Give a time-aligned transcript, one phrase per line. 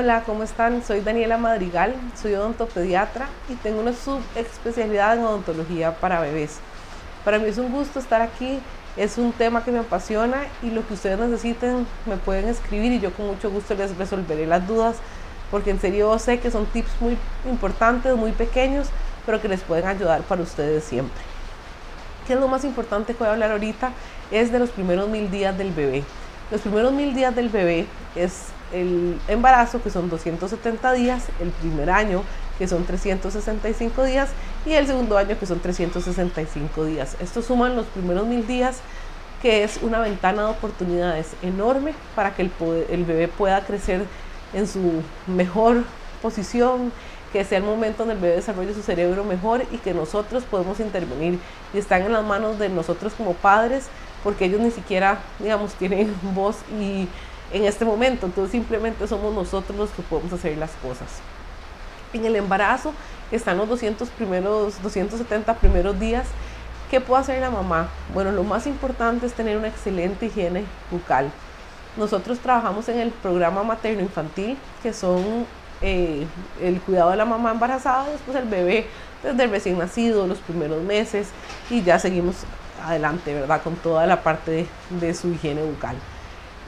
[0.00, 0.84] Hola, ¿cómo están?
[0.84, 6.60] Soy Daniela Madrigal, soy odontopediatra y tengo una subespecialidad en odontología para bebés.
[7.24, 8.60] Para mí es un gusto estar aquí,
[8.96, 13.00] es un tema que me apasiona y lo que ustedes necesiten me pueden escribir y
[13.00, 14.98] yo con mucho gusto les resolveré las dudas
[15.50, 18.86] porque en serio sé que son tips muy importantes, muy pequeños,
[19.26, 21.20] pero que les pueden ayudar para ustedes siempre.
[22.28, 23.90] ¿Qué es lo más importante que voy a hablar ahorita?
[24.30, 26.04] Es de los primeros mil días del bebé.
[26.52, 31.90] Los primeros mil días del bebé es el embarazo, que son 270 días, el primer
[31.90, 32.22] año,
[32.58, 34.30] que son 365 días,
[34.66, 37.16] y el segundo año, que son 365 días.
[37.20, 38.80] Esto suman los primeros mil días,
[39.40, 44.04] que es una ventana de oportunidades enorme para que el, bebé pueda crecer
[44.52, 45.84] en su mejor
[46.20, 46.92] posición,
[47.32, 50.80] que sea el momento donde el bebé desarrolle su cerebro mejor y que nosotros podemos
[50.80, 51.38] intervenir.
[51.72, 53.86] Y están en las manos de nosotros como padres,
[54.24, 57.06] porque ellos ni siquiera, digamos, tienen voz y
[57.52, 58.26] en este momento.
[58.26, 61.08] Entonces simplemente somos nosotros los que podemos hacer las cosas.
[62.12, 62.92] En el embarazo
[63.30, 66.26] están los 200 primeros, 270 primeros días.
[66.90, 67.88] ¿Qué puede hacer la mamá?
[68.14, 71.30] Bueno, lo más importante es tener una excelente higiene bucal.
[71.98, 75.46] Nosotros trabajamos en el programa materno infantil, que son
[75.82, 76.26] eh,
[76.62, 78.86] el cuidado de la mamá embarazada, después el bebé
[79.22, 81.28] desde el recién nacido, los primeros meses,
[81.68, 82.36] y ya seguimos
[82.84, 83.62] adelante, ¿verdad?
[83.62, 84.66] Con toda la parte de,
[85.06, 85.96] de su higiene bucal.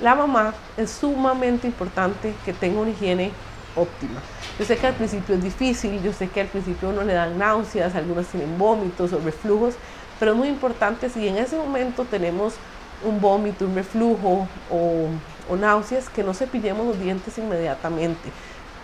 [0.00, 3.32] La mamá es sumamente importante que tenga una higiene
[3.76, 4.20] óptima.
[4.58, 7.38] Yo sé que al principio es difícil, yo sé que al principio uno le dan
[7.38, 9.74] náuseas, algunas tienen vómitos o reflujos,
[10.18, 12.54] pero es muy importante si en ese momento tenemos
[13.04, 15.06] un vómito, un reflujo o,
[15.50, 18.30] o náuseas, que no cepillemos los dientes inmediatamente.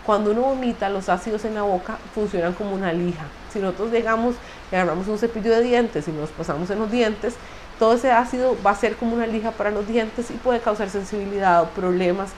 [0.05, 3.25] Cuando uno vomita, los ácidos en la boca funcionan como una lija.
[3.53, 4.37] Si nosotros llegamos
[4.71, 7.35] y agarramos un cepillo de dientes y nos pasamos en los dientes,
[7.79, 10.89] todo ese ácido va a ser como una lija para los dientes y puede causar
[10.91, 12.31] sensibilidad o problemas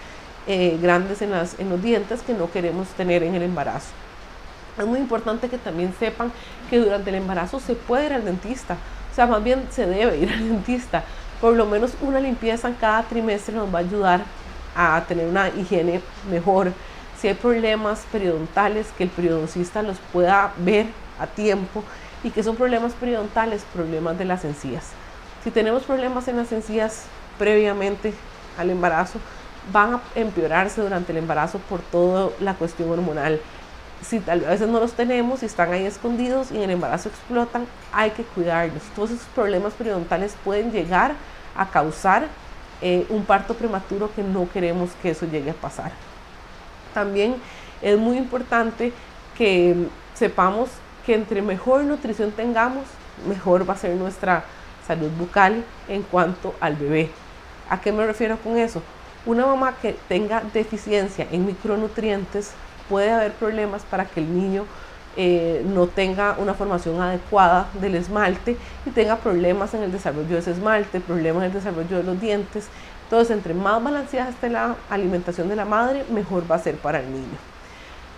[0.47, 3.89] eh, grandes en, en los dientes que no queremos tener en el embarazo.
[4.79, 6.33] Es muy importante que también sepan
[6.71, 8.77] que durante el embarazo se puede ir al dentista,
[9.11, 11.05] o sea, más bien se debe ir al dentista.
[11.41, 14.23] Por lo menos una limpieza en cada trimestre nos va a ayudar
[14.75, 16.01] a tener una higiene
[16.31, 16.73] mejor.
[17.21, 20.87] Si hay problemas periodontales, que el periodoncista los pueda ver
[21.19, 21.83] a tiempo
[22.23, 24.93] y que son problemas periodontales, problemas de las encías.
[25.45, 27.05] Si tenemos problemas en las encías
[27.39, 28.13] previamente
[28.59, 29.21] al embarazo,
[29.73, 33.41] van a empeorarse durante el embarazo por toda la cuestión hormonal.
[34.03, 37.67] Si tal vez no los tenemos y están ahí escondidos y en el embarazo explotan,
[37.93, 38.83] hay que cuidarlos.
[38.95, 41.15] Todos esos problemas periodontales pueden llegar
[41.57, 42.27] a causar
[42.81, 45.93] eh, un parto prematuro que no queremos que eso llegue a pasar.
[46.95, 47.37] También
[47.83, 48.93] es muy importante
[49.37, 50.69] que sepamos
[51.05, 52.85] que entre mejor nutrición tengamos,
[53.27, 54.45] mejor va a ser nuestra
[54.89, 57.11] salud bucal en cuanto al bebé.
[57.71, 58.83] ¿A qué me refiero con eso?
[59.27, 62.53] Una mamá que tenga deficiencia en micronutrientes
[62.89, 64.65] puede haber problemas para que el niño
[65.17, 68.57] eh, no tenga una formación adecuada del esmalte
[68.87, 72.21] y tenga problemas en el desarrollo de ese esmalte, problemas en el desarrollo de los
[72.21, 72.69] dientes.
[73.05, 77.01] Entonces, entre más balanceada esté la alimentación de la madre, mejor va a ser para
[77.01, 77.39] el niño.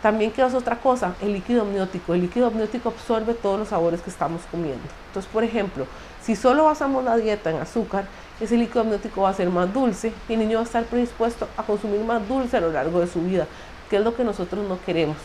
[0.03, 1.15] También, ¿qué es otra cosa?
[1.21, 2.15] El líquido amniótico.
[2.15, 4.83] El líquido amniótico absorbe todos los sabores que estamos comiendo.
[5.09, 5.87] Entonces, por ejemplo,
[6.31, 8.05] si solo basamos la dieta en azúcar,
[8.41, 11.49] ese líquido amniótico va a ser más dulce y el niño va a estar predispuesto
[11.57, 13.49] a consumir más dulce a lo largo de su vida,
[13.91, 15.17] que es lo que nosotros no queremos.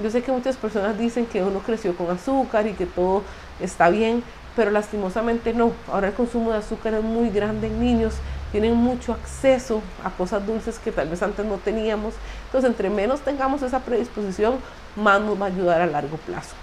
[0.00, 3.24] Yo sé que muchas personas dicen que uno creció con azúcar y que todo
[3.58, 4.22] está bien,
[4.54, 5.72] pero lastimosamente no.
[5.90, 8.14] Ahora el consumo de azúcar es muy grande en niños
[8.52, 12.14] tienen mucho acceso a cosas dulces que tal vez antes no teníamos.
[12.46, 14.58] Entonces, entre menos tengamos esa predisposición,
[14.94, 16.54] más nos va a ayudar a largo plazo.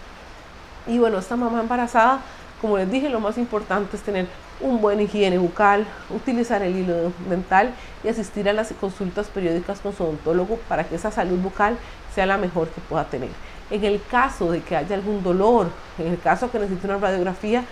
[0.88, 2.22] Y bueno, esta mamá embarazada,
[2.62, 4.28] como les dije, lo más importante es tener
[4.62, 7.72] un buen higiene bucal, utilizar el hilo dental
[8.04, 11.78] y asistir a las consultas periódicas con su odontólogo para que esa salud bucal
[12.14, 13.30] sea la mejor que pueda tener.
[13.72, 15.68] En el caso de que haya algún dolor,
[15.98, 17.64] en el caso que necesite una radiografía,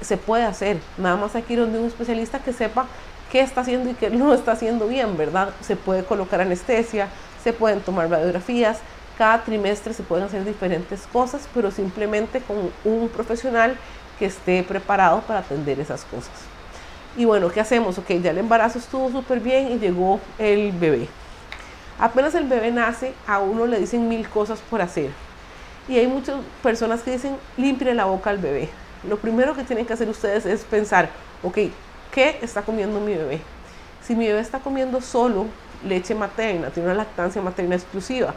[0.00, 0.78] se puede hacer.
[0.96, 2.86] Nada más ir donde un especialista que sepa
[3.30, 5.50] qué está haciendo y qué no está haciendo bien, ¿verdad?
[5.60, 7.08] Se puede colocar anestesia,
[7.42, 8.78] se pueden tomar radiografías,
[9.16, 13.76] cada trimestre se pueden hacer diferentes cosas, pero simplemente con un profesional
[14.18, 16.32] que esté preparado para atender esas cosas.
[17.16, 17.98] Y bueno, ¿qué hacemos?
[17.98, 21.08] Ok, ya el embarazo estuvo súper bien y llegó el bebé.
[21.98, 25.10] Apenas el bebé nace, a uno le dicen mil cosas por hacer.
[25.88, 28.68] Y hay muchas personas que dicen, limpie la boca al bebé.
[29.08, 31.08] Lo primero que tienen que hacer ustedes es pensar,
[31.42, 31.58] ok,
[32.12, 33.40] ¿Qué está comiendo mi bebé?
[34.02, 35.46] Si mi bebé está comiendo solo
[35.84, 38.34] leche materna, tiene una lactancia materna exclusiva,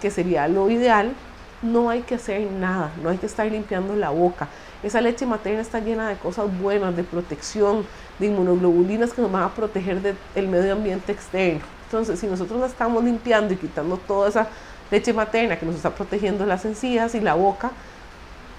[0.00, 1.12] que sería lo ideal,
[1.62, 4.48] no hay que hacer nada, no hay que estar limpiando la boca.
[4.82, 7.84] Esa leche materna está llena de cosas buenas, de protección,
[8.18, 10.00] de inmunoglobulinas que nos van a proteger
[10.34, 11.62] del medio ambiente externo.
[11.84, 14.48] Entonces, si nosotros la estamos limpiando y quitando toda esa
[14.90, 17.70] leche materna que nos está protegiendo las encías y la boca,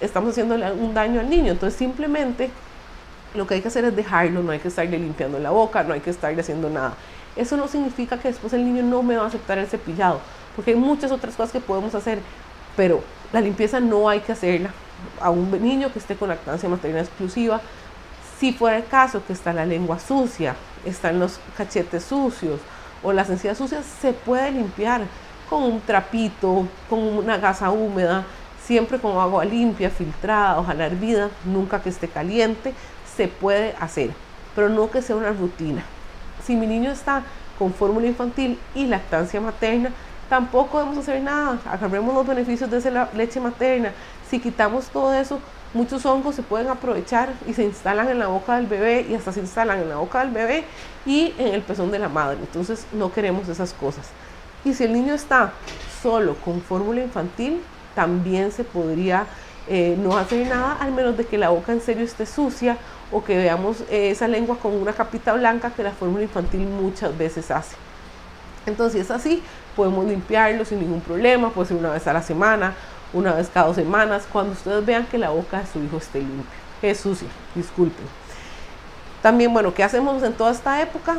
[0.02, 1.52] estamos haciéndole un daño al niño.
[1.52, 2.50] Entonces, simplemente
[3.34, 5.94] lo que hay que hacer es dejarlo, no hay que estarle limpiando la boca, no
[5.94, 6.94] hay que estarle haciendo nada.
[7.36, 10.20] Eso no significa que después el niño no me va a aceptar el cepillado,
[10.56, 12.20] porque hay muchas otras cosas que podemos hacer,
[12.76, 14.72] pero la limpieza no hay que hacerla
[15.22, 17.62] a un niño que esté con lactancia materna exclusiva.
[18.40, 20.56] Si fuera el caso que está la lengua sucia,
[20.86, 22.60] están los cachetes sucios
[23.04, 25.02] o las encías sucias, se puede limpiar
[25.50, 28.26] con un trapito, con una gasa húmeda,
[28.64, 32.74] siempre con agua limpia, filtrada, ojalá hervida, nunca que esté caliente,
[33.16, 34.12] se puede hacer,
[34.56, 35.84] pero no que sea una rutina.
[36.46, 37.24] Si mi niño está
[37.58, 39.92] con fórmula infantil y lactancia materna,
[40.30, 41.60] tampoco debemos hacer nada.
[41.70, 43.92] Agarremos los beneficios de esa leche materna.
[44.30, 45.40] Si quitamos todo eso,
[45.74, 49.32] muchos hongos se pueden aprovechar y se instalan en la boca del bebé y hasta
[49.32, 50.64] se instalan en la boca del bebé
[51.06, 52.38] y en el pezón de la madre.
[52.40, 54.08] Entonces no queremos esas cosas.
[54.64, 55.54] Y si el niño está
[56.02, 57.62] solo con fórmula infantil,
[57.96, 59.26] también se podría
[59.68, 62.78] eh, no hacer nada, al menos de que la boca en serio esté sucia
[63.12, 67.18] o que veamos eh, esa lengua con una capita blanca que la fórmula infantil muchas
[67.18, 67.76] veces hace.
[68.66, 69.44] Entonces, si es así,
[69.80, 72.74] podemos limpiarlo sin ningún problema, puede ser una vez a la semana,
[73.14, 76.20] una vez cada dos semanas, cuando ustedes vean que la boca de su hijo esté
[76.20, 76.44] limpia,
[76.82, 78.06] es sucia, disculpen.
[79.22, 81.16] También, bueno, ¿qué hacemos en toda esta época?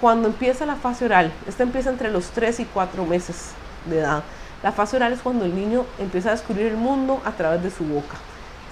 [0.00, 3.50] Cuando empieza la fase oral, esta empieza entre los 3 y 4 meses
[3.86, 4.22] de edad.
[4.62, 7.72] La fase oral es cuando el niño empieza a descubrir el mundo a través de
[7.72, 8.14] su boca.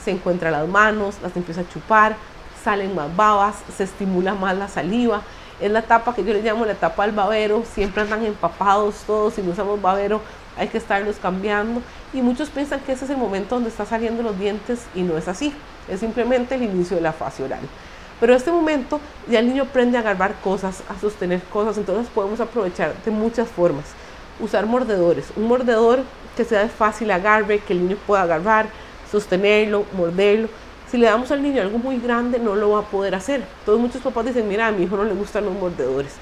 [0.04, 2.14] Se encuentra las manos, las empieza a chupar,
[2.62, 5.22] salen más babas, se estimula más la saliva.
[5.62, 9.34] Es la etapa que yo le llamo la etapa del babero, siempre andan empapados todos,
[9.34, 10.20] si no usamos babero
[10.58, 11.80] hay que estarlos cambiando.
[12.12, 15.16] Y muchos piensan que ese es el momento donde está saliendo los dientes y no
[15.16, 15.54] es así,
[15.88, 17.60] es simplemente el inicio de la fase oral.
[18.20, 22.08] Pero en este momento ya el niño aprende a agarrar cosas, a sostener cosas, entonces
[22.12, 23.86] podemos aprovechar de muchas formas
[24.40, 25.26] usar mordedores.
[25.36, 26.00] Un mordedor
[26.36, 28.66] que sea de fácil agarre, que el niño pueda agarrar,
[29.10, 30.48] sostenerlo, morderlo.
[30.92, 33.42] Si le damos al niño algo muy grande, no lo va a poder hacer.
[33.64, 36.12] Todos muchos papás dicen, mira, a mi hijo no le gustan los mordedores.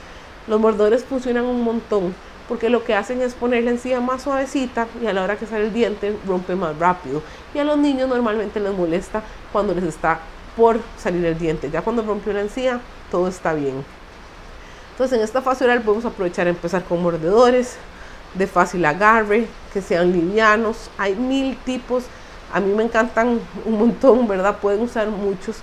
[0.47, 2.15] Los mordedores funcionan un montón
[2.49, 5.65] porque lo que hacen es ponerle encima más suavecita y a la hora que sale
[5.65, 7.21] el diente rompe más rápido.
[7.53, 10.21] Y a los niños normalmente les molesta cuando les está
[10.57, 11.69] por salir el diente.
[11.69, 12.79] Ya cuando rompió la encía,
[13.11, 13.85] todo está bien.
[14.93, 17.77] Entonces en esta fase oral podemos aprovechar a empezar con mordedores,
[18.35, 20.93] de fácil agarre, que sean livianos.
[20.97, 22.05] Hay mil tipos.
[22.53, 24.59] A mí me encantan un montón, ¿verdad?
[24.59, 25.57] Pueden usar muchos.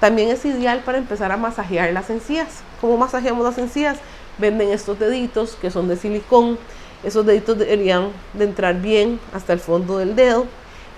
[0.00, 2.62] También es ideal para empezar a masajear las encías.
[2.80, 3.98] ¿Cómo masajeamos las encías?
[4.38, 6.58] Venden estos deditos que son de silicón.
[7.02, 10.46] Esos deditos deberían de entrar bien hasta el fondo del dedo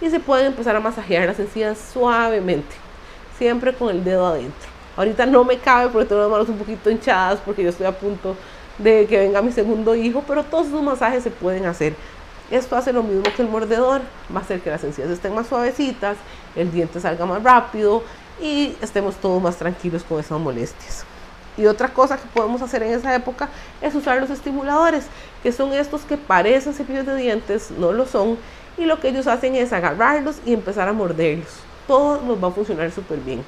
[0.00, 2.74] y se pueden empezar a masajear las encías suavemente,
[3.36, 4.68] siempre con el dedo adentro.
[4.96, 7.92] Ahorita no me cabe porque tengo las manos un poquito hinchadas porque yo estoy a
[7.92, 8.34] punto
[8.78, 11.94] de que venga mi segundo hijo, pero todos esos masajes se pueden hacer.
[12.50, 14.00] Esto hace lo mismo que el mordedor,
[14.34, 16.16] va a hacer que las encías estén más suavecitas,
[16.56, 18.02] el diente salga más rápido
[18.42, 21.04] y estemos todos más tranquilos con esas molestias.
[21.56, 23.48] Y otra cosa que podemos hacer en esa época
[23.80, 25.06] es usar los estimuladores,
[25.42, 28.36] que son estos que parecen cepillos de dientes, no lo son,
[28.76, 31.60] y lo que ellos hacen es agarrarlos y empezar a morderlos.
[31.86, 33.44] Todo nos va a funcionar súper bien.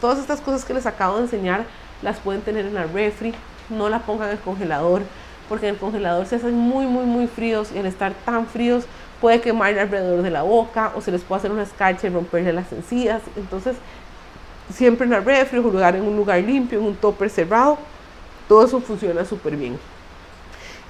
[0.00, 1.64] Todas estas cosas que les acabo de enseñar
[2.00, 3.34] las pueden tener en la refri
[3.68, 5.02] no la pongan en el congelador,
[5.48, 8.84] porque en el congelador se hacen muy, muy, muy fríos y al estar tan fríos
[9.20, 12.52] puede quemar alrededor de la boca o se les puede hacer una escarcha y romperle
[12.52, 13.22] las encías.
[13.36, 13.76] Entonces,
[14.72, 17.78] siempre en el refri, lugar en un lugar limpio, en un topper cerrado,
[18.48, 19.78] todo eso funciona súper bien.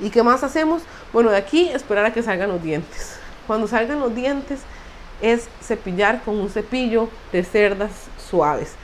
[0.01, 0.83] ¿Y qué más hacemos?
[1.13, 3.19] Bueno, de aquí esperar a que salgan los dientes.
[3.47, 4.61] Cuando salgan los dientes
[5.21, 8.75] es cepillar con un cepillo de cerdas suaves.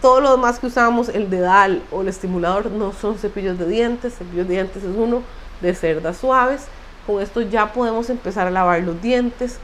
[0.00, 4.14] Todo lo demás que usamos, el dedal o el estimulador, no son cepillos de dientes.
[4.14, 5.22] Cepillos de dientes es uno
[5.60, 6.66] de cerdas suaves.
[7.06, 9.58] Con esto ya podemos empezar a lavar los dientes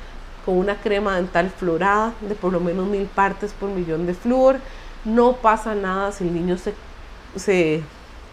[0.44, 4.58] con una crema dental florada de por lo menos mil partes por millón de flúor.
[5.04, 6.74] No pasa nada si el niño se,
[7.36, 7.82] se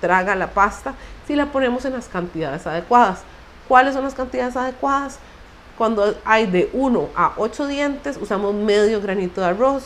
[0.02, 0.96] traga la pasta
[1.28, 3.22] si la ponemos en las cantidades adecuadas.
[3.68, 5.20] ¿Cuáles son las cantidades adecuadas?
[5.78, 9.84] Cuando hay de 1 a 8 dientes, usamos medio granito de arroz,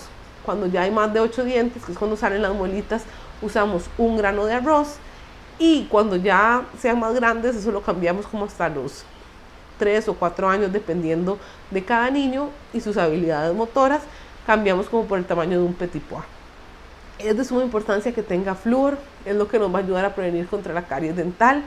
[0.48, 3.04] cuando ya hay más de 8 dientes, que es cuando salen las muelitas,
[3.42, 4.96] usamos un grano de arroz.
[5.60, 9.04] Y cuando ya sean más grandes, eso lo cambiamos como hasta los
[9.77, 11.38] 3 o 4 años, dependiendo
[11.70, 14.04] de cada niño y sus habilidades motoras,
[14.46, 16.24] cambiamos como por el tamaño de un petit pois.
[17.20, 20.16] Es de suma importancia que tenga flúor, es lo que nos va a ayudar a
[20.16, 21.62] prevenir contra la caries dental.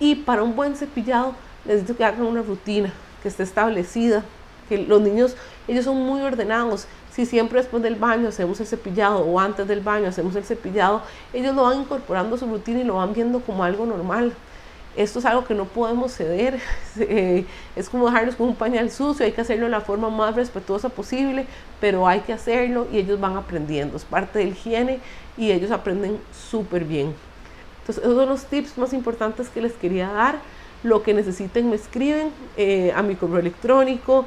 [0.00, 1.34] Y para un buen cepillado,
[1.66, 4.24] necesito que hagan una rutina que esté establecida,
[4.70, 5.36] que los niños,
[5.68, 9.80] ellos son muy ordenados, si siempre después del baño hacemos el cepillado o antes del
[9.80, 11.00] baño hacemos el cepillado,
[11.32, 14.34] ellos lo van incorporando a su rutina y lo van viendo como algo normal.
[14.96, 16.60] esto es algo que no podemos ceder,
[16.98, 20.36] eh, es como dejarlos con un pañal sucio, hay que hacerlo de la forma más
[20.36, 21.46] respetuosa posible,
[21.80, 25.00] pero hay que hacerlo y ellos van aprendiendo, es parte del higiene
[25.38, 26.18] y ellos aprenden
[26.50, 27.14] súper bien.
[27.80, 30.36] Entonces, esos son los tips más importantes que les quería dar.
[30.82, 34.26] Lo que necesiten me escriben eh, a mi correo electrónico,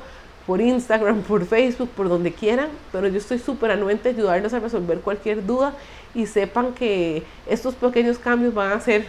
[0.50, 5.00] por Instagram, por Facebook, por donde quieran, pero yo estoy súper anuente a a resolver
[5.02, 5.76] cualquier duda
[6.16, 9.06] y sepan que estos pequeños cambios van a ser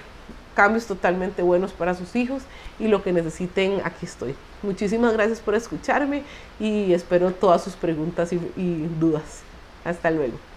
[0.54, 2.42] cambios totalmente buenos para sus hijos
[2.78, 4.34] y lo que necesiten, aquí estoy.
[4.62, 6.24] Muchísimas gracias por escucharme
[6.58, 9.40] y espero todas sus preguntas y, y dudas.
[9.82, 10.49] Hasta luego.